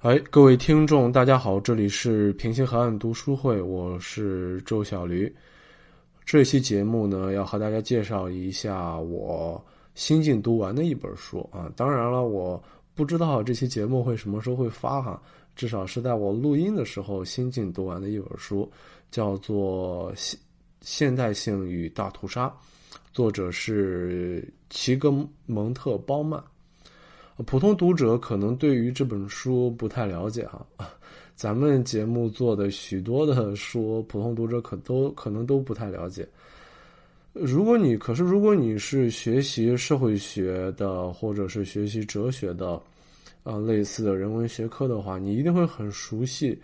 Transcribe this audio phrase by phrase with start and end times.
[0.00, 5.34] 哎，各位听众，大家好，这里是平行河岸读书会，我是周小驴。
[6.24, 9.60] 这期节目呢，要和大家介绍一下我
[9.96, 11.68] 新近读完的一本书啊。
[11.74, 12.62] 当然了，我
[12.94, 15.20] 不知道这期节目会什么时候会发哈，
[15.56, 18.70] 至少是在我录音的时候新近读完的一本书，
[19.10, 20.38] 叫做《现
[20.80, 22.46] 现代性与大屠杀》，
[23.12, 25.12] 作者是齐格
[25.46, 26.40] 蒙特·鲍曼。
[27.46, 30.66] 普通读者可能对于这本书不太了解啊，
[31.36, 36.26] 咱们节目做的许多的书，普通读者可都可能都不太了解。
[37.32, 42.80] 如果你可是如果你是学习社会学的，或者是学习哲学的，
[43.44, 46.60] 呃，类似的人文学科的话，你一定会很熟悉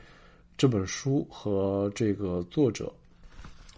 [0.57, 2.93] 这本书和这个作者。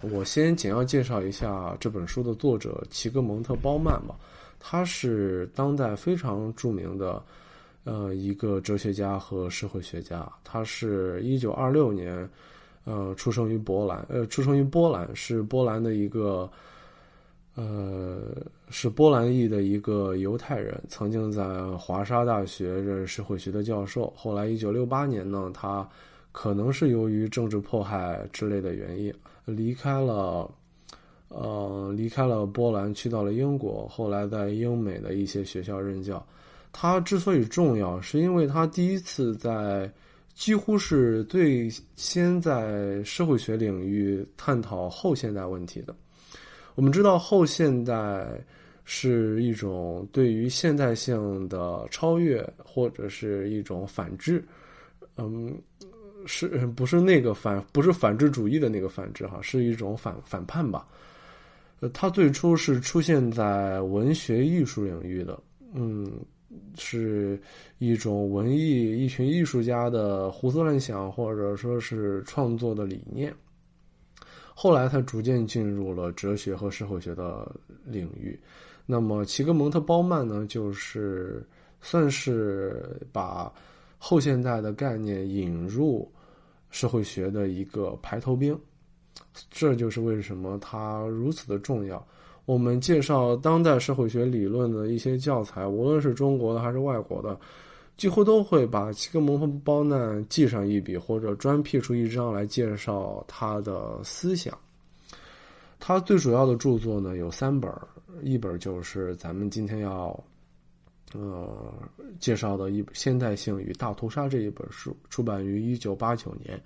[0.01, 4.17] 我先简要介绍一下这本书的作者齐格蒙特·鲍曼吧。
[4.59, 7.23] 他是当代非常著名的，
[7.85, 10.31] 呃，一个哲学家和社会学家。
[10.43, 12.29] 他是一九二六年，
[12.85, 16.51] 呃，出生于波兰，呃，出生于波兰，是波兰的一个，
[17.55, 18.21] 呃，
[18.71, 20.83] 是波兰裔的一个犹太人。
[20.89, 21.43] 曾经在
[21.77, 24.13] 华沙大学任社会学的教授。
[24.17, 25.89] 后来一九六八年呢，他
[26.33, 30.51] 可能是由于政治迫害之类的原因离开了。
[31.29, 36.25] 呃，离开了波兰，去到了英国，后来在英美的一些学校任教。
[36.73, 39.91] 他之所以重要，是因为他第一次在
[40.35, 45.95] 几乎是最先在社会学领域探讨后现代问题的。
[46.75, 48.27] 我们知道，后现代
[48.85, 54.45] 是一种对于现代性的超越，或者是一种反制。
[55.17, 55.57] 嗯，
[56.27, 56.47] 是
[56.77, 57.65] 不是那个反？
[57.73, 60.87] 不是反智主义的那个反制哈，是一种反反叛吧。
[61.81, 65.39] 呃，它最初是出现在文学艺术领域的，
[65.75, 66.11] 嗯，
[66.79, 67.41] 是
[67.79, 73.35] 一种文艺一群艺术家的胡思乱想，或者说是创作的理念。
[74.55, 77.47] 后来，它逐渐进入了哲学和社会学的
[77.85, 78.41] 领域。
[78.87, 81.47] 那么，齐格蒙特·鲍曼呢，就是
[81.83, 83.53] 算是把
[83.99, 86.11] 后现代的概念引入
[86.71, 88.59] 社会学的一个排头兵。
[89.51, 92.05] 这就是为什么它如此的重要。
[92.45, 97.37] 我们介绍当代社会学理论的一些教材，无论是中国的还是外国的，
[97.97, 104.57] 几乎都会把齐格蒙特·鲍曼记上一笔，或者专辟出一章来介绍他的思想。
[105.81, 107.69] 他最主要的著作呢有三本，
[108.23, 110.17] 一本就是咱们今天要
[111.15, 111.75] 呃
[112.21, 116.63] 介绍的一《现代性与大屠杀》这一本书，出版于一九八九年，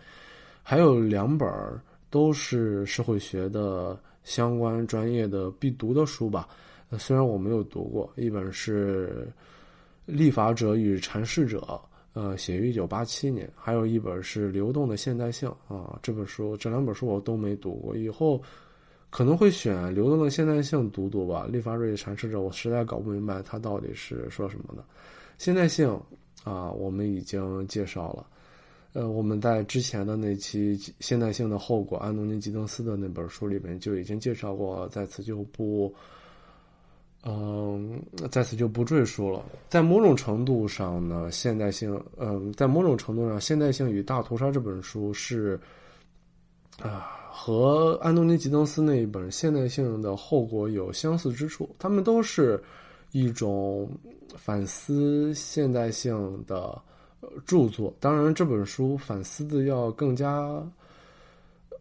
[0.63, 1.49] 还有两本。
[2.11, 6.49] 都是社会学的相关专业的必读的书吧。
[6.99, 9.29] 虽然我没有读过，一本是
[10.13, 11.61] 《立法者与阐释者》，
[12.15, 15.97] 呃，写于一九八七年；还有一本是《流动的现代性》啊。
[16.03, 17.97] 这本书，这两本书我都没读过。
[17.97, 18.43] 以后
[19.09, 21.47] 可能会选《流动的现代性》读读吧。
[21.51, 24.85] 《立法者与阐释者》，我实在搞不明白它到底是说什么的。
[25.39, 25.89] 现代性
[26.43, 28.27] 啊，我们已经介绍了。
[28.93, 35.95] 呃，我们在之前的那期《现代性的后果》安东尼·吉登斯的那本书里面就已经介绍过，在此就不，
[37.23, 38.03] 嗯，
[38.33, 39.45] 在此就不赘述了。
[39.69, 45.61] 在某种程度上呢，现代性，嗯，在某种程度上，《现代性与大屠杀》这本书是，
[46.83, 51.73] 啊，和安东尼·吉登斯那一本《现代性的后果》有相似之处。
[51.79, 52.61] 他们都是
[53.13, 53.89] 一种
[54.35, 56.77] 反思现代性的。
[57.47, 60.63] 著作当然，这本书反思的要更加，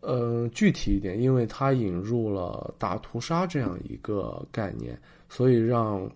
[0.02, 6.10] 呃，具体一点，因为它引入了大屠杀这样一个概念，所以让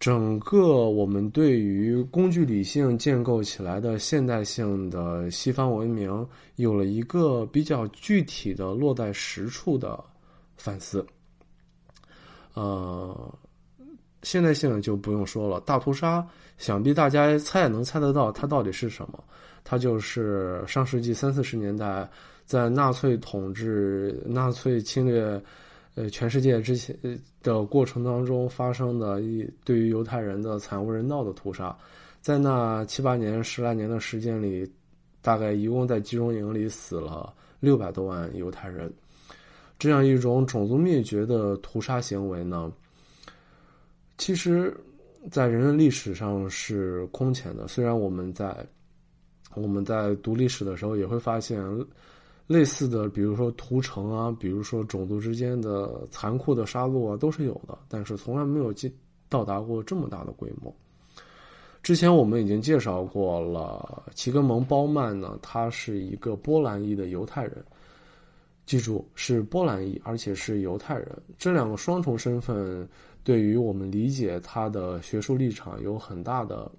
[0.00, 6.26] 整个我们对于工具理性建构起来的现代性的西方文明
[6.56, 10.02] 有了一个比较具体的落在实处的
[10.56, 11.06] 反思。
[12.54, 13.34] 呃，
[14.22, 16.26] 现代性就不用说了，大屠杀。
[16.58, 19.22] 想必大家猜也能猜得到，它到底是什么？
[19.64, 22.08] 它就是上世纪三四十年代，
[22.44, 25.42] 在纳粹统治、纳粹侵略，
[25.96, 26.96] 呃，全世界之前
[27.42, 31.76] 的过程当中发生的一对于犹太人的惨无人道的屠杀。
[32.20, 34.70] 在那七八年、十来年的时间里，
[35.20, 38.92] 大概一共在集中营里死了六百多万犹太人。
[39.78, 42.70] 这样一种种族灭绝的屠杀行为呢，
[44.22, 44.72] 其实。
[45.30, 47.68] 在人类历史上是空前的。
[47.68, 48.66] 虽然我们在
[49.54, 51.62] 我们在读历史的时候也会发现
[52.48, 58.92] 类似的，比如说屠城啊，比如说种族之间的残酷的杀戮啊，都是有的，但是从来没有进
[59.28, 60.74] 到达过这么大的规模。
[61.84, 67.64] 之前我们已经介绍过了，齐格蒙·褒曼呢，他是一个波兰裔的犹太人。
[68.64, 71.10] 记住，是波兰裔，而且是犹太人。
[71.36, 72.88] 这两个双重身份
[73.24, 76.70] 对于我们理解他的学术立场有很大的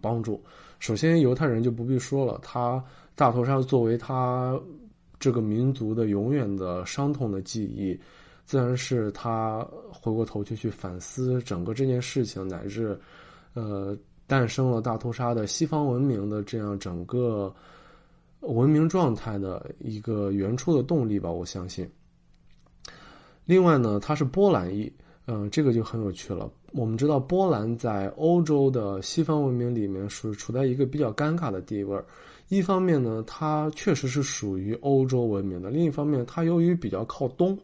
[0.00, 0.42] 帮助。
[0.78, 2.82] 首先，犹太人就不必说了，他
[3.14, 4.58] 大屠杀作为他
[5.20, 7.98] 这个民族的永远的伤痛的记忆，
[8.46, 12.98] 自然是他回过头去去反思整个这件事情，乃至
[13.52, 13.96] 呃
[14.26, 17.54] 诞生了大屠杀的西方文明的这样整个。
[18.40, 21.88] 文明状态的一个原初的动力吧，我相信。
[23.44, 24.92] 另外呢，它是波兰裔，
[25.26, 26.50] 嗯，这个就很有趣了。
[26.72, 31.98] 我们知道，波兰在欧洲的西方文明里面是处在一个比较尴尬的地位。
[32.48, 37.58] 一方面呢，它确实是属于欧洲文明的；另一方面，它由于比较靠东，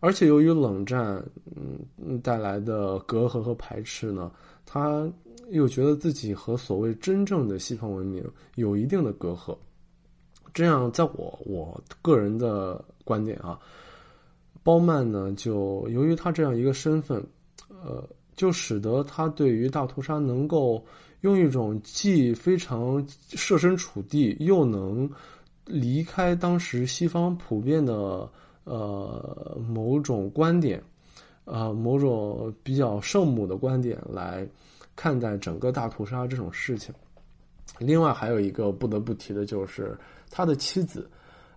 [0.00, 1.22] 而且由于冷战
[1.54, 4.30] 嗯带来的隔阂和排斥呢，
[4.64, 5.10] 它
[5.50, 8.24] 又觉得自己和所谓真正的西方文明
[8.54, 9.56] 有一定的隔阂。
[10.56, 13.60] 这样，在我我个人的观点啊，
[14.62, 17.22] 包曼呢，就由于他这样一个身份，
[17.68, 18.02] 呃，
[18.36, 20.82] 就使得他对于大屠杀能够
[21.20, 25.06] 用一种既非常设身处地，又能
[25.66, 28.26] 离开当时西方普遍的
[28.64, 30.82] 呃某种观点，
[31.44, 34.48] 呃某种比较圣母的观点来
[34.96, 36.94] 看待整个大屠杀这种事情。
[37.78, 39.96] 另外还有一个不得不提的就是。
[40.28, 41.08] 他的妻子，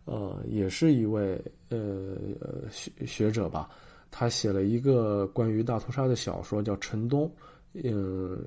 [0.05, 2.15] 呃，也是一位呃
[2.69, 3.67] 学学者吧。
[4.11, 7.25] 他写了一个关于大屠杀的小说，叫《陈东》。
[7.83, 8.39] 嗯，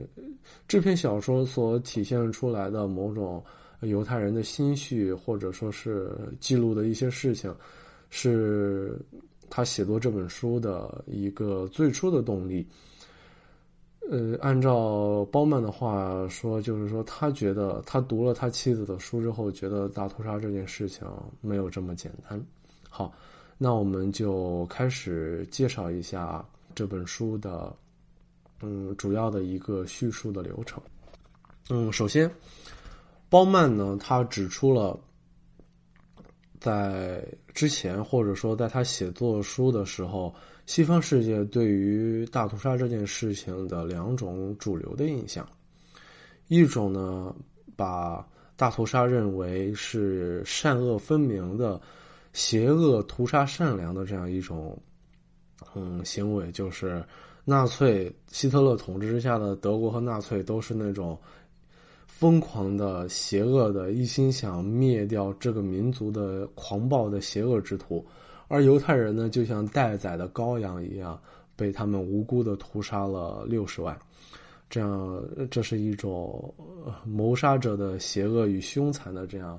[0.69, 3.45] 这篇小说所体现出来的某种
[3.81, 7.53] 犹太人的心绪，或者说是记录的一些事情，
[8.09, 8.97] 是
[9.51, 12.67] 他写作这本书的一个最初的动力。
[14.11, 21.07] 呃，按照包曼的话说，就是说他觉得他读了他妻子的书之后，觉得大屠杀这件事情
[21.41, 22.45] 没有这么简单。
[22.91, 23.13] 好，
[23.57, 26.45] 那我们就开始介绍一下
[26.75, 27.75] 这本书的，
[28.61, 30.83] 嗯，主要的一个叙述的流程。
[31.71, 32.31] 嗯，首先，
[33.31, 34.99] 包曼呢，他指出了
[36.61, 40.35] 在之前或者说在他写作书的时候。
[40.65, 45.47] 西方世界对于大屠杀这件事情的两种主流的印象，
[46.49, 47.35] 一种呢，
[47.77, 48.27] 把
[48.57, 51.81] 大屠杀认为是善恶分明的
[52.33, 54.81] 邪恶屠杀善良的这样一种
[55.75, 57.05] 嗯行为，就是
[57.45, 61.19] 纳粹希特勒统治之下的德国和纳粹都是那种
[62.07, 68.07] 疯狂的、邪恶的，一心想灭掉这个民族的狂暴的邪恶之徒。
[68.53, 71.19] 而犹太人呢，就像待宰的羔羊一样，
[71.57, 73.99] 被他们无辜的屠杀了六十万，
[74.69, 76.55] 这样这是一种
[77.03, 79.59] 谋杀者的邪恶与凶残的这样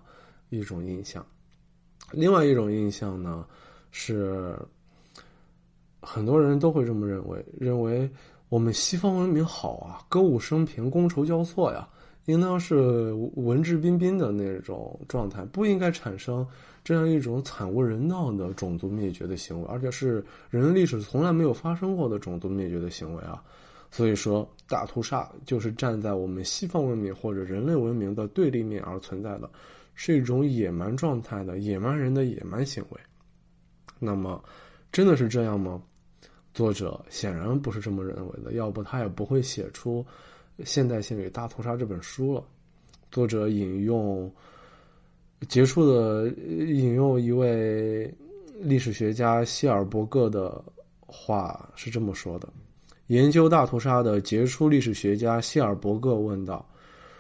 [0.51, 1.25] 一种印象。
[2.12, 3.44] 另外一种印象呢，
[3.90, 4.56] 是
[6.00, 8.07] 很多人都会这么认为，认为
[8.48, 11.90] 我们西方文明好啊，歌舞升平，觥筹交错呀，
[12.25, 16.45] 应当是文质彬彬的那种状态，不应该产生。
[16.83, 23.41] 这样一种惨无人道的种族灭绝的行为，而且是人类历史从来没有发生过的种族灭绝的行为啊！
[23.89, 29.49] 所以说，大屠杀就是站在我们西方文明或者人类文明的对立面而存在的，
[29.95, 32.99] 是一种野蛮状态的野蛮人的野蛮行为。
[33.97, 34.44] 那么，
[34.92, 35.81] 真的是这样吗？
[36.54, 40.06] 作者显然不是这么认为的，要不他也不会写出
[40.66, 42.44] 《现代性与大屠杀》这本书了。
[43.09, 44.30] 作者引用。
[45.50, 48.14] 结束的引用一位
[48.59, 50.64] 历史学家希尔伯格的
[51.00, 52.47] 话是这么说的：
[53.07, 56.66] 研究大屠杀的杰出历史学家希尔伯格问道：“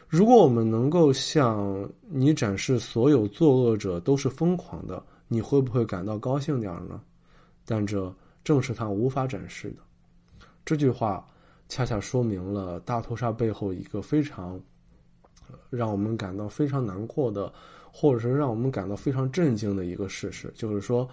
[0.07, 7.01] 如果我们能够向你展示所有作恶者都是疯狂的，你会不会感到高兴点儿呢？”
[7.65, 8.13] 但这
[8.43, 9.77] 正是他无法展示的。
[10.65, 11.25] 这句话
[11.67, 14.59] 恰恰说明了大屠杀背后一个非常
[15.69, 17.51] 让我们感到非常难过的。
[17.95, 21.07] 或者是让我们感到非常震惊的一个事实，就是说，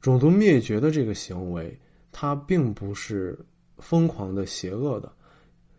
[0.00, 1.76] 种族灭绝的这个行为，
[2.12, 3.36] 它并不是
[3.78, 5.10] 疯狂的、邪恶的，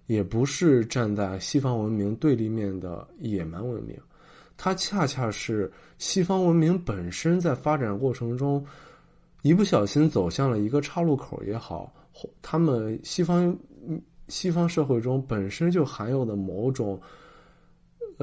[0.05, 3.97] 也不是站在西方文明对立面的野蛮文明，
[4.57, 8.63] 它恰恰是西方文明本身在发展过程中
[9.43, 13.57] 一不小心走向了一个岔路口也好，或他们西方
[14.27, 16.99] 西方社会中本身就含有的某种。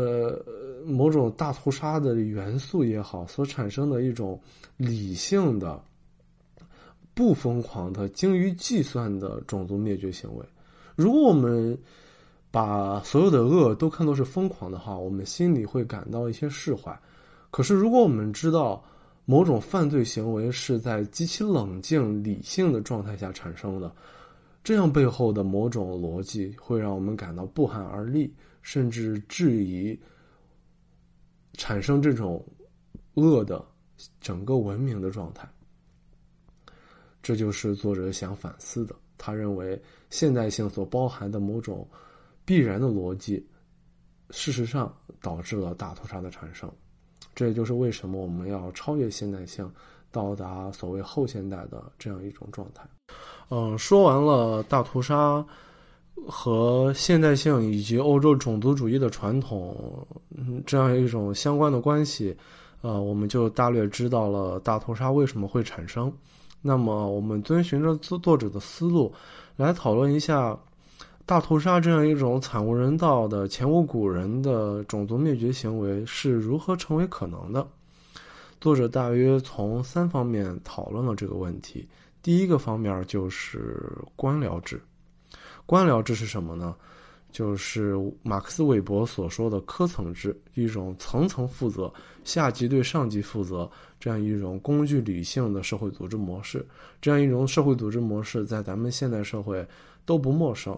[0.01, 0.43] 呃，
[0.87, 4.41] 某种大屠杀的元素也好，所产生的一种
[4.79, 5.79] 理性的、
[7.13, 10.45] 不疯狂的、精于计算的种族灭绝行为。
[10.97, 11.79] 如果我们
[12.51, 16.99] 把所有的恶都看作是疯狂的话，我们心里会感到一些释怀。
[17.51, 18.83] 可是，如果我们知道
[19.27, 23.93] 某种犯罪行为是在极其冷静、理性的状态下产生的，
[24.65, 29.99] 这样背后的某种逻辑会让我们感到不寒而栗，甚至质疑
[31.55, 32.45] 产生这种
[33.15, 33.65] 恶的
[34.21, 35.49] 整个文明的状态。
[37.23, 38.95] 这就是作者想反思的。
[39.19, 41.87] 他认为现代性所包含的某种
[42.45, 43.47] 必然的逻辑，
[44.31, 44.91] 事实上
[45.21, 46.73] 导致了大屠杀的产生。
[47.35, 49.71] 这也就是为什么我们要超越现代性，
[50.11, 52.89] 到达所谓后现代的这样一种状态。
[53.51, 55.47] 嗯，说完了大屠杀
[56.27, 62.37] 和现代性以及欧洲种族主义的传统，嗯，这样一种相关的关系，
[62.83, 66.13] 呃，我们就大略知道了大屠杀为什么会产生。
[66.63, 69.13] 那么，我们遵循着作作者的思路，
[69.57, 70.57] 来讨论一下
[71.25, 77.67] 大屠杀这样一种惨无人道的前无古人的种族灭绝行为是如何成为可能的。
[78.61, 81.89] 作者大约从三方面讨论了这个问题。
[82.23, 84.79] 第一个方面就是官僚制。
[85.71, 86.75] 官僚制是什么呢？
[87.31, 91.93] 就是马克思韦伯所说的科层制，一种层层负责、
[92.25, 96.67] 下级对上级负责这样一种工具理性的社会组织模式。
[97.01, 99.65] 这样一种社会组织模式在咱们现代社会
[100.05, 100.77] 都不陌生。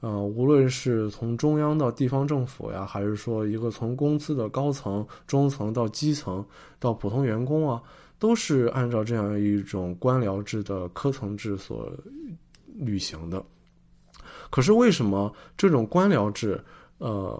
[0.00, 6.44] 呃，无论是从中央到地方政府呀，还是说一个从公司的高层、中层到基层
[6.78, 7.82] 到普通员工啊，
[8.18, 11.90] 都是按照这样一种官僚制的科层制所
[12.76, 13.42] 履行的。
[14.54, 16.62] 可是为什么这种官僚制，
[16.98, 17.36] 呃，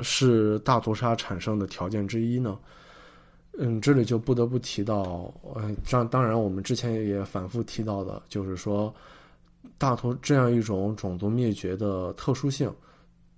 [0.00, 2.58] 是大屠杀产生的条件之一呢？
[3.58, 8.90] 嗯，这里就不得不提到，呃，这当然我们之前也反复提到的，就是说，
[9.76, 12.72] 大屠这样一种种族灭绝的特殊性，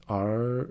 [0.06, 0.64] 而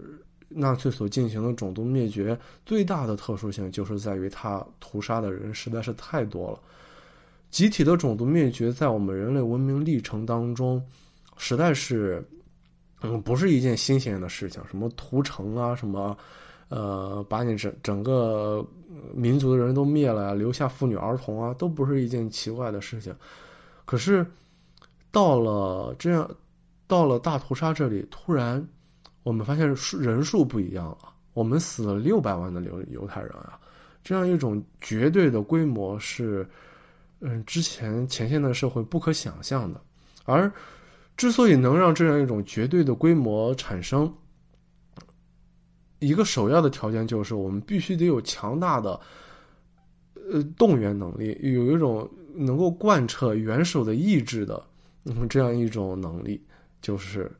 [0.47, 6.59] 纳粹所进行的种族灭绝最大的特殊性，就是在于他屠杀的人实在是太多了。
[7.51, 10.81] 集体的种族灭绝在我们人类文明历程当中。
[11.39, 12.27] 实在是，
[13.01, 14.59] 嗯，不是一件新鲜的事情。
[14.67, 16.17] 什么屠城啊，什么，
[16.67, 18.65] 呃，把你整整个
[19.13, 23.15] 民族的人都灭了呀，留下妇女儿童啊，都不是一件奇怪的事情。
[23.85, 24.25] 可是，
[25.11, 26.27] 到了这样，
[26.87, 28.67] 到了大屠杀这里，突然
[29.21, 29.67] 我们发现
[29.99, 31.13] 人数不一样了。
[31.35, 33.59] 我们死了六百万的犹犹太人啊，
[34.03, 36.49] 这样一种绝对的规模是，
[37.19, 39.79] 嗯，之前前现代社会不可想象的，
[40.25, 40.51] 而。
[41.17, 44.13] 之所以能让这样一种绝对的规模产生，
[45.97, 49.00] 一个首要的条件就是我们必须得有强大的，
[50.31, 54.63] 呃，动员能力，有一种能够贯彻元首的意志的，
[55.05, 56.39] 嗯，这样一种能力，
[56.83, 57.31] 就是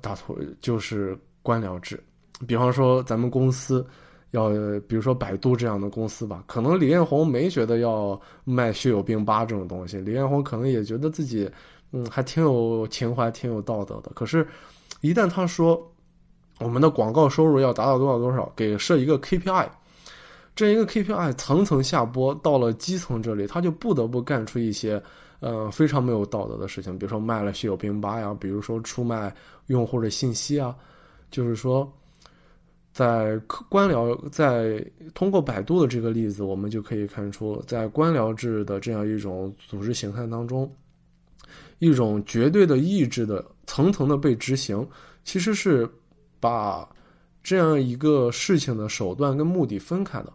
[0.00, 2.00] 大头，就是官僚制。
[2.46, 3.84] 比方说，咱们公司
[4.30, 4.50] 要，
[4.86, 11.50] 比如说百度这样的公司吧，可能李彦宏没觉得要卖血友病八这种东西，李彦宏可能也觉得自己。
[11.96, 14.10] 嗯，还挺有情怀，挺有道德的。
[14.16, 14.44] 可是，
[15.00, 15.80] 一旦他说
[16.58, 19.68] 我们的广告收入要达到多少多少，给设一个 KPI，
[20.56, 25.00] 这一个 KPI 层层下播到了基层这里，他就不得不干出一些
[25.38, 29.32] 呃非常没有道德的事情，比如说卖了血友病吧呀，比如说出卖
[29.68, 30.74] 用户的信息啊。
[31.30, 31.88] 就是说，
[32.92, 34.84] 在官僚在
[35.14, 40.68] 通过百度的这个例子，我们就可以看出，在官僚制的这样一种组织形态当中。
[41.78, 44.86] 一种绝对的意志的层层的被执行，
[45.24, 45.88] 其实是
[46.40, 46.88] 把
[47.42, 50.32] 这样一个事情的手段跟目的分开的。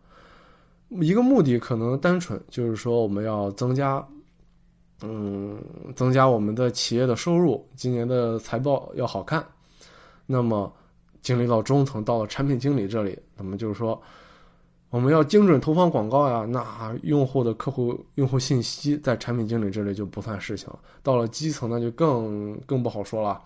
[0.90, 4.06] 一个目的可能单纯就是说我们要增加，
[5.02, 5.62] 嗯，
[5.96, 9.46] 增加我们的企业的收入，今年的财报要好看。
[10.26, 10.72] 那么，
[11.22, 14.02] 经历到中层，到了产品经理这里，那么就是说。
[14.90, 20.80] 我们要精准投放广告呀，那用户的客户用户信息在产品经理这里就不算事情了。
[21.04, 23.40] 到了基层呢，就更更不好说了，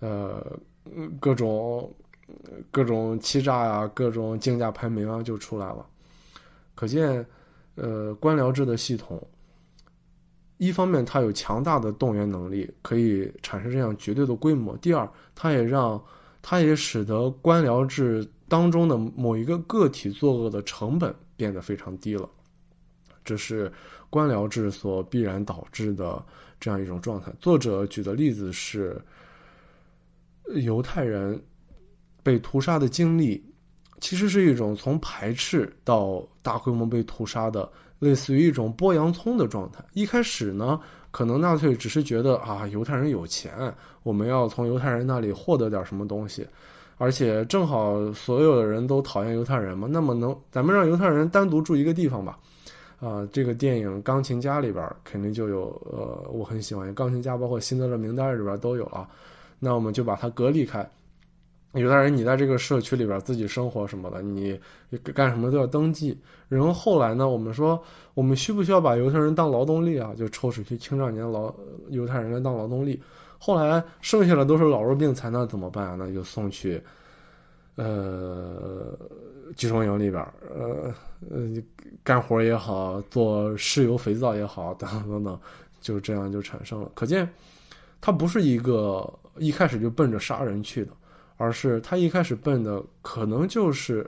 [0.00, 0.44] 呃，
[1.18, 1.90] 各种
[2.70, 5.86] 各种欺诈呀，各种竞价排名啊就出来了。
[6.74, 7.24] 可见，
[7.76, 9.18] 呃，官僚制的系统，
[10.58, 15.98] 一方面它有强大的动员能力，可以产生这样绝对的规模；第二，它也让
[16.48, 18.24] 它也使得官僚制。
[18.48, 22.30] 当中的某一个个体作恶的成本变得非常低了，
[23.24, 23.72] 这是
[24.08, 26.24] 官僚制所必然导致的
[26.60, 27.32] 这样一种状态。
[27.40, 29.02] 作者举的例子是
[30.62, 31.42] 犹太人
[32.22, 33.44] 被屠杀的经历，
[34.00, 39.84] 其实是一种从排斥到大规模被屠杀的，类似于一种剥洋葱的状态。
[39.92, 40.80] 一开始呢，
[41.16, 46.46] 可能纳粹只是觉得啊，犹太人有钱，我们要从犹太人那里获得点什么东西，
[46.98, 52.38] 而且正好所有的人都讨厌犹太人嘛，那么能咱们让犹太人单独住一个地方吧？
[53.00, 59.08] 啊，这个电影《钢琴家》里边肯定就有，呃，我很喜欢《钢琴家》，包括《辛德勒名单》里边都有了。
[59.58, 60.86] 那我们就把它隔离开。
[61.72, 64.58] 犹太人，你在这个社区里边自己生活什么的，你
[65.14, 66.18] 干什么都要登记。
[66.48, 67.82] 然后后来呢，我们说
[68.14, 70.14] 我们需不需要把犹太人当劳动力啊？
[70.16, 71.52] 就抽出去青少年劳
[71.90, 73.02] 犹太人来当劳动力。
[73.38, 75.96] 后来剩下的都是老弱病残，那怎么办啊？
[75.98, 76.80] 那就送去
[77.74, 78.98] 呃
[79.54, 80.94] 集中营里边，呃
[81.30, 81.46] 呃
[82.02, 85.40] 干活也好，做石油肥皂也好，等等等等，
[85.82, 86.90] 就这样就产生了。
[86.94, 87.28] 可见，
[88.00, 89.06] 它不是一个
[89.36, 90.92] 一开始就奔着杀人去的。
[91.36, 94.06] 而是他一开始奔的可能就是，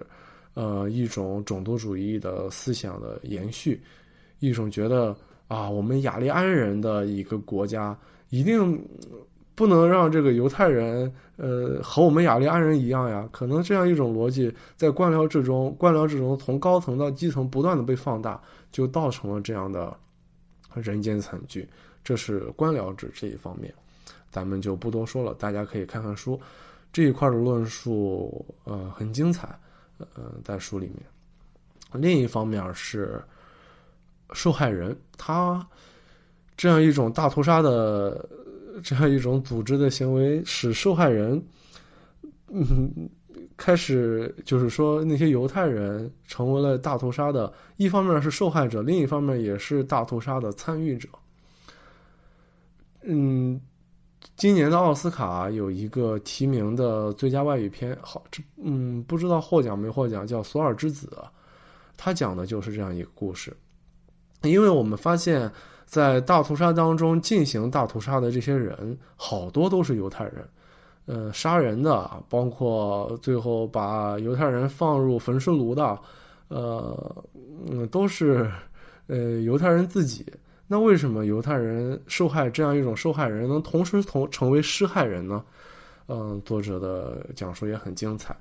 [0.55, 3.81] 呃，一种种族主义的思想的延续，
[4.39, 5.17] 一种觉得
[5.47, 7.97] 啊，我们雅利安人的一个国家
[8.31, 8.83] 一定
[9.55, 13.29] 不能让这个犹太人，呃，和我们雅利安人一样呀。
[13.33, 19.97] 可能这样一种逻辑在官僚之中，官僚之中从高层到基层不断的被放大，就造成了这样的
[20.75, 21.69] 人间惨剧。
[22.05, 23.75] 这是官僚制这一方面，
[24.31, 26.41] 咱们就不多说了，大家可以看看书。
[26.93, 29.49] 这一块的论述，呃，很精彩，
[29.99, 30.97] 呃，在书里面。
[31.93, 33.23] 另一方面是
[34.33, 35.65] 受害人，他
[36.57, 38.29] 这样一种大屠杀的
[38.83, 41.43] 这样一种组织的行为，使受害人，
[42.49, 43.09] 嗯，
[43.57, 51.09] 开始就是说那些犹太人成为了大屠杀的，一方面是受害者，另一方面也是大屠杀的参与者。
[53.03, 53.61] 嗯。
[54.37, 61.07] 今年的奥斯卡有一个提名的最佳外语片，好，这嗯，不知道获奖没获奖，叫《索尔之子》，
[61.97, 63.57] 他讲的就是这样一个故事。
[64.43, 65.51] 因为我们发现，
[65.87, 70.49] 在大屠杀当中进行大屠杀的这些人，好多都是犹太人，
[71.07, 75.99] 呃，杀人的，包括最后把犹太人放入焚尸炉的，
[76.47, 77.25] 呃，
[77.69, 78.49] 嗯，都是
[79.09, 80.25] 呃犹太人自己。
[80.71, 85.43] 那为什么犹太人受害这样一种受害人能同时同成为施害人呢？
[86.09, 88.37] 嗯，作者的讲述也很精彩。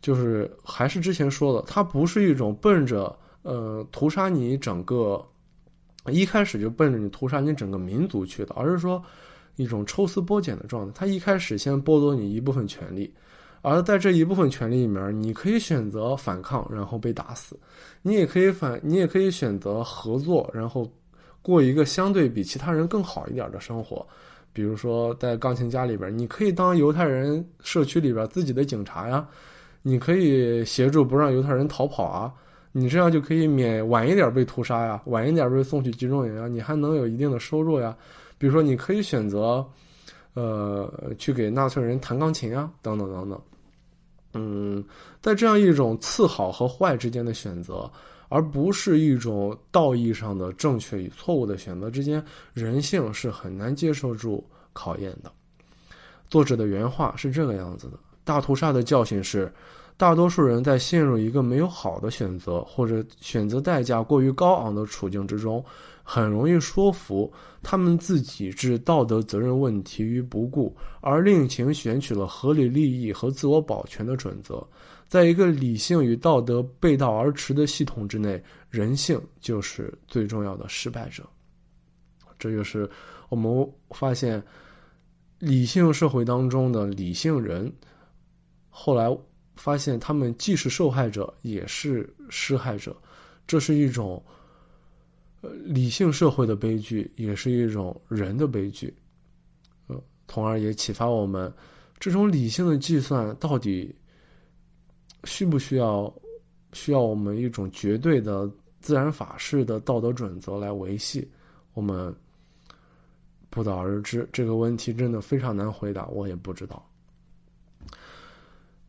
[0.00, 5.22] 就是还是之前说的，它不是一种奔着呃屠杀你整个
[6.06, 9.02] 一开始就奔着你屠杀你整个民族去的，而是说
[9.56, 10.92] 一种抽丝剥茧的状态。
[10.94, 13.12] 他一开始先剥夺你一部分权利，
[13.60, 17.54] 而在这一部分权利里面，你可以选择反抗，然后被打死；
[18.00, 20.90] 你也可以反，你也可以选择合作，然后。
[21.42, 24.06] 过一个相对比其他人更好一点的生活，
[24.52, 29.26] 比如说在钢琴家里边，你可以当犹太人社区里边自己的警察呀，
[29.82, 32.32] 你可以协助不让犹太人逃跑啊，
[32.72, 37.96] 你这样就可以免晚一点被屠杀呀，晚一点被送去集中营啊，你还能有一定的收入呀。
[38.36, 39.66] 比如说，你可以选择，
[40.34, 43.40] 呃，去给纳粹人弹钢琴啊，等等等等。
[44.34, 44.84] 嗯，
[45.20, 47.90] 在这样一种次好和坏之间的选择。
[48.30, 55.30] 而不是一种道义上的正确与错误的选择之间，人性是很难接受住考验的。
[56.28, 59.52] 作者的原话是这个样子的：大屠杀的教训是，
[59.96, 65.62] 大多数人在陷入一个没有好的选择或者选择代价过于高昂的处境之中，
[66.02, 67.32] 很容易说服
[67.62, 74.66] 他们自己置道德责任问题于不顾，而另行选取了合理利益和自我保全的准则。
[75.08, 81.24] 在一个理性与道德背道而驰的系统之内，人性就是最重要的失败者。
[82.38, 82.88] 这就是
[83.28, 84.42] 我们发现，
[85.38, 87.72] 理性社会当中的理性人，
[88.68, 89.14] 后来
[89.56, 92.96] 发现他们既是受害者，也是施害者。
[93.46, 94.24] 这是一种，
[95.40, 98.94] 呃，理性社会的悲剧，也是一种人的悲剧。
[99.86, 101.52] 呃，从而也启发我们，
[101.98, 103.94] 这种理性的计算到底。
[105.24, 106.10] 需不需要
[106.72, 108.50] 需要我们一种绝对的
[108.80, 111.30] 自然法式的道德准则来维系？
[111.74, 112.10] 我们
[113.50, 114.26] 不得而知。
[114.32, 116.82] 这个问题真的非常难回答，我也不知道。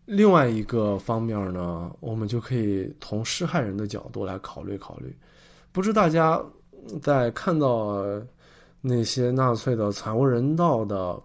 [0.05, 5.13] 另外一个方面呢，我们就可以从施害人的角度来考虑考虑。
[5.71, 6.41] 不知大家
[7.01, 8.03] 在看到
[8.81, 11.21] 那些纳粹的惨无人道的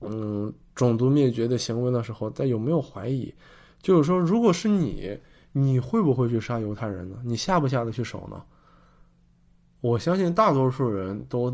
[0.00, 3.32] 嗯种族灭绝的行为的时候，在有没有怀疑？
[3.82, 5.18] 就是说，如果是你，
[5.52, 7.16] 你会不会去杀犹太人呢？
[7.24, 8.42] 你下不下得去手呢？
[9.80, 11.52] 我相信大多数人都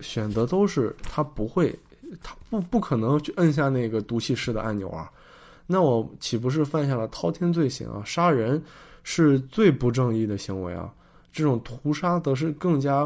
[0.00, 1.76] 选择都是他不会，
[2.22, 5.10] 他不不可能去摁下那个毒气室的按钮啊。
[5.66, 8.02] 那我岂不是犯下了滔天罪行啊？
[8.04, 8.62] 杀人
[9.02, 10.92] 是最不正义的行为啊！
[11.36, 13.04] 这种屠杀则是更加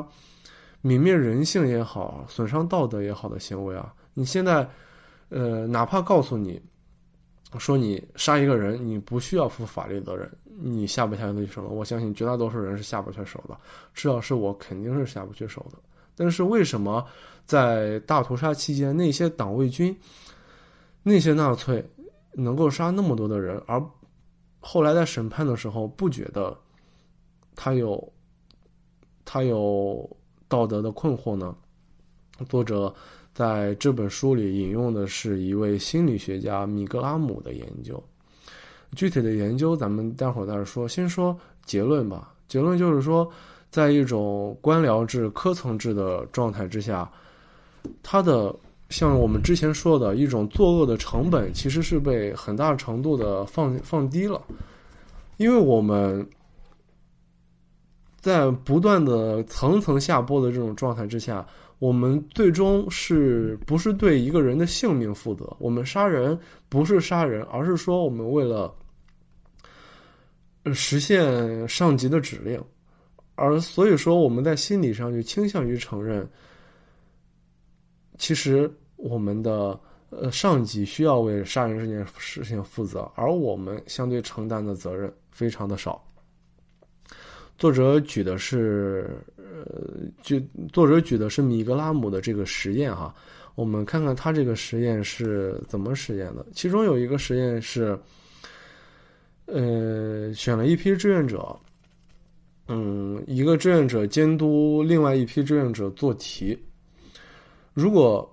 [0.85, 4.69] 泯灭人性也好，损伤道德也好的行为啊，你现在，
[5.31, 6.62] 呃，哪怕告诉你，
[7.59, 13.59] 说你杀一个人，你不需要负法律责任，你下不下得去手我相信绝大多数人是下不去手的，
[13.93, 15.77] 至少是我肯定是下不去手的。
[16.14, 17.05] 但是为什么
[17.45, 19.95] 在大屠杀期间，那些党卫军、
[21.03, 21.85] 那些纳粹
[22.33, 23.85] 能够杀那么多的人，而
[24.61, 26.57] 后来在审判的时候不觉得
[27.57, 28.12] 他有
[29.33, 30.11] 他有
[30.49, 31.55] 道德的困惑呢？
[32.49, 32.93] 作者
[33.33, 38.03] 在这本书里引用的是一位心理学家米格拉姆的研究，
[38.97, 40.88] 具体的研究咱们待会儿再说。
[40.88, 43.31] 先说结论吧，结论就是说。
[43.71, 47.09] 在一种官僚制、科层制的状态之下，
[48.03, 48.53] 它的
[48.88, 54.43] 像我们之前说的一种作恶的成本，其实是被很大程度的放放低了，
[55.37, 56.29] 因为我们
[58.20, 61.46] 在不断的层层下播的这种状态之下，
[61.78, 65.56] 我们最终是不是对一个人的性命负责？
[65.59, 68.74] 我们杀人不是杀人，而是说我们为了
[70.74, 72.62] 实现上级的指令。
[73.37, 76.28] 而所以说，我们在心理上就倾向于承认，
[78.18, 79.80] 其实我们的
[80.11, 86.04] 呃上级需要为杀人这件事情负责，而我们相对承担的责任非常的少。
[87.61, 90.40] 作者举的是呃，就
[90.73, 93.14] 作者举的是米格拉姆的这个实验哈，
[93.55, 96.46] 我们看看他这个实验是怎么实验的。
[96.55, 97.99] 其中有一个实验是，
[99.44, 101.55] 呃，选了一批志愿者。
[102.68, 106.59] 嗯，一个志愿者监督另外一批志愿者做题。
[107.75, 108.27] 如果，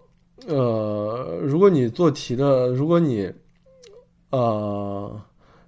[0.46, 3.30] 呃，如果你做题的，如果你，
[4.30, 5.22] 呃，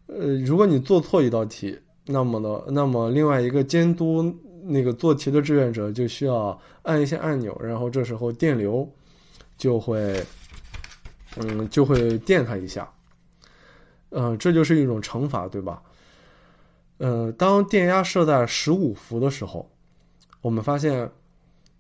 [0.06, 1.78] 呃，如果你做错一道题，
[2.12, 8.88] 那么呢，那么另外一个监督那个做题的志愿者就需要按一些按钮，然后这时候电流
[9.58, 10.20] 就会，
[11.38, 12.92] 嗯，就会电他一下。
[14.10, 15.84] 嗯，这就是一种惩罚，对吧？
[16.98, 19.70] 呃，当电压设在十五伏的时候，
[20.42, 21.08] 我们发现，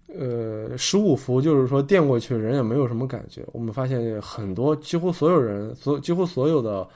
[0.05, 3.43] 呃，十五伏就是说电过去人也没有什么感觉。
[3.51, 6.87] 我们发现很多几乎所有人，所几乎所有的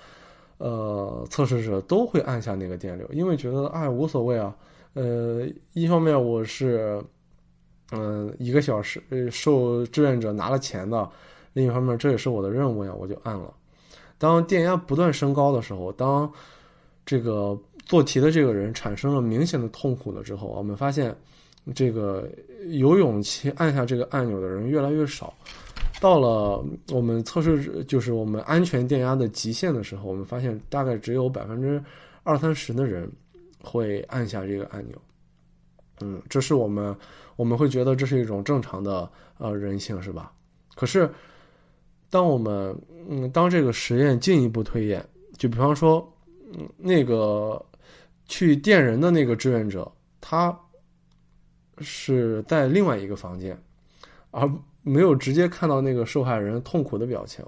[0.57, 4.55] 呃测试者都会按下那个电流，因为觉得哎无所谓啊。
[4.93, 7.03] 呃，一方面我是
[7.91, 11.09] 嗯一个小时受志愿者拿了钱的，
[11.53, 13.53] 另一方面这也是我的任务呀，我就按了。
[14.17, 16.31] 当电压不断升高的时候，当
[17.05, 17.59] 这个。
[17.85, 21.13] 做题的这个人产生了明显的痛苦了之后，我们发现，
[21.75, 22.29] 这个
[22.69, 25.33] 有勇气按下这个按钮的人越来越少。
[25.99, 31.81] 到了我们测试就是我们安全电压的极限的时候，我们发现大概只有百分之
[32.23, 33.09] 二三十的人
[33.61, 35.01] 会按下这个按钮。
[36.01, 36.95] 嗯，这是我们
[37.35, 40.31] 我们会觉得这是一种正常的呃人性，是吧？
[40.75, 41.09] 可是，
[42.09, 42.75] 当我们
[43.09, 45.05] 嗯当这个实验进一步推演，
[45.37, 46.05] 就比方说
[46.53, 47.63] 嗯那个。
[48.25, 50.57] 去电人的那个志愿者，他
[51.79, 53.55] 是在另外一个房间，
[54.31, 54.49] 而
[54.83, 57.43] 没有直接看到那个受害人痛苦的表情。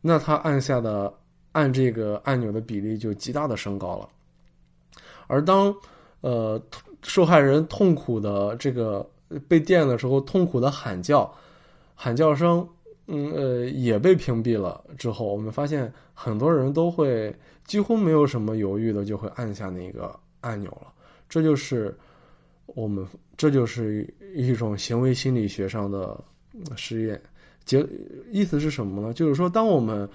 [0.00, 1.12] 那他按下的
[1.52, 4.08] 按这个按钮的比例就极大的升高了。
[5.26, 5.74] 而当
[6.22, 6.60] 呃
[7.02, 9.06] 受害人痛苦的这个
[9.46, 11.30] 被电的时候，痛苦的喊叫，
[11.94, 12.66] 喊叫声，
[13.06, 17.34] 嗯呃也被屏蔽了之后，我们发现很多人都会。
[17.64, 20.92] 几乎没有什么犹豫的就会按下那个按钮了，
[21.28, 21.96] 这就是
[22.74, 23.06] 我们
[23.36, 26.22] 这就是一种行为心理学上的
[26.76, 27.20] 实验
[27.64, 27.86] 结
[28.30, 29.12] 意思是什么呢？
[29.12, 30.08] 就是说，当我们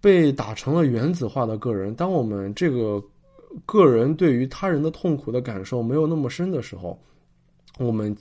[0.00, 3.02] 被打成了原子化的个人，当我们这个
[3.66, 6.98] 个人对于他人的痛苦的感受没有那么深的时候，
[7.78, 8.16] 我们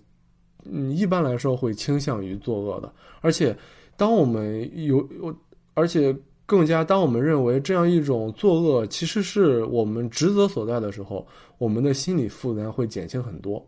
[0.66, 3.56] 嗯一般来说会倾向于作恶的，而且
[3.96, 5.36] 当我们有有
[5.74, 6.16] 而且。
[6.50, 11.28] 更加，当我们认为这样一种作恶其实是我们职责所在的时候，
[11.60, 13.64] 我们的心理负担会减轻很多。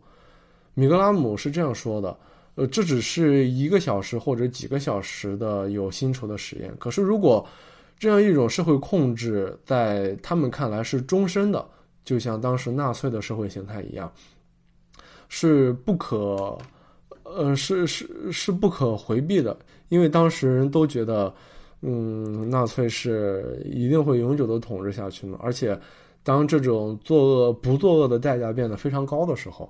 [0.74, 2.18] 米格拉姆是这样说的：，
[2.56, 6.74] 呃，这只是一个小时或者几个小时的有薪酬的实验。
[6.80, 7.46] 可是，如果
[8.00, 11.64] 这样一种社会控制在他们看来是终身的，
[12.04, 14.12] 就像当时纳粹的社会形态一样，
[15.28, 16.58] 是不可，
[17.22, 19.56] 呃，是是是不可回避的，
[19.88, 21.32] 因为当时人都觉得。
[21.82, 25.36] 嗯，纳粹是一定会永久的统治下去呢。
[25.42, 25.78] 而且，
[26.22, 29.68] 当这种作恶不作恶的代价变得非常高的时候，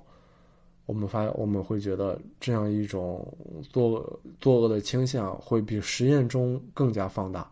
[0.85, 3.27] 我们发我们会觉得这样一种
[3.69, 7.49] 作作恶的倾向会比实验中更加放大。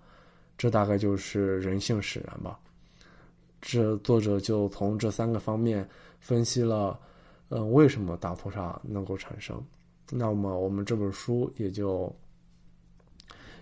[0.58, 2.60] 这大概就是人性使然吧。
[3.62, 5.88] 这作者就从这三个方面
[6.20, 7.00] 分析了，
[7.50, 9.60] 呃，为什么大屠杀能够产生？
[10.12, 12.14] 那么我们这本书也就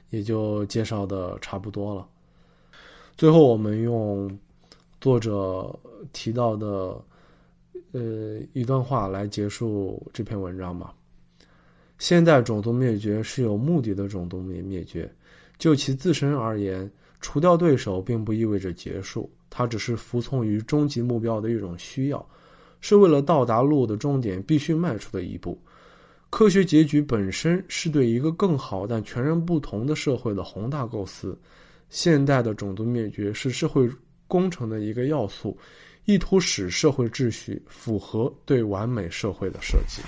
[0.10, 2.08] 也就介绍的差不多了。
[3.16, 4.30] 最后，我们用
[5.02, 5.74] 作者
[6.14, 7.02] 提到的
[7.92, 10.94] 呃一段话来结束这篇文章吧。
[11.98, 15.14] 现代种族灭绝是有目的的种族灭灭绝，
[15.58, 22.26] 就其自身而言，除掉对手并不意味着结束，它只是服从于终极目标的一种需要。
[22.82, 25.60] 是为了到达路的终点必须迈出的一步。
[26.30, 31.38] 科学结局本身是对一个更好但全然不同的社会的宏大构思。
[31.90, 33.90] 现代的种族灭绝是社会
[34.28, 35.58] 工程的一个要素，
[36.06, 40.04] 意图使社会秩序符合对完美社会的设计。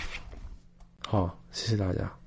[1.07, 2.20] 好，谢谢大家。